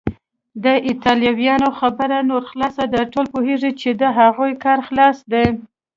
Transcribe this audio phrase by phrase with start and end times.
[0.63, 5.45] د ایټالویانو خبره نوره خلاصه ده، ټوله پوهیږي چې د هغوی کار خلاص دی.